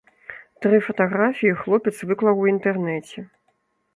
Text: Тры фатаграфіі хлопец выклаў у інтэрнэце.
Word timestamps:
Тры 0.65 0.77
фатаграфіі 0.85 1.51
хлопец 1.59 1.93
выклаў 2.11 2.35
у 2.45 2.49
інтэрнэце. 2.55 3.19